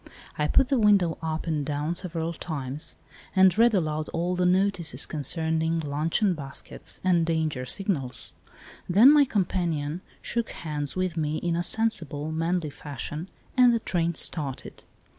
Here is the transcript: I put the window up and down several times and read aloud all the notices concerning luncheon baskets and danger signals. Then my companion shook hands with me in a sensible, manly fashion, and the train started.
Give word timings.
I 0.35 0.47
put 0.47 0.69
the 0.69 0.79
window 0.79 1.19
up 1.21 1.45
and 1.45 1.63
down 1.63 1.93
several 1.93 2.33
times 2.33 2.95
and 3.35 3.55
read 3.55 3.75
aloud 3.75 4.09
all 4.09 4.35
the 4.35 4.47
notices 4.47 5.05
concerning 5.05 5.79
luncheon 5.79 6.33
baskets 6.33 6.99
and 7.03 7.23
danger 7.23 7.67
signals. 7.67 8.33
Then 8.89 9.11
my 9.13 9.25
companion 9.25 10.01
shook 10.19 10.49
hands 10.49 10.95
with 10.95 11.17
me 11.17 11.37
in 11.37 11.55
a 11.55 11.61
sensible, 11.61 12.31
manly 12.31 12.71
fashion, 12.71 13.29
and 13.55 13.75
the 13.75 13.79
train 13.79 14.15
started. 14.15 14.85